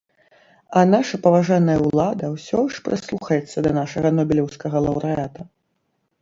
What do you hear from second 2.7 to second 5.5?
ж прыслухаецца да нашага нобелеўскага лаўрэата.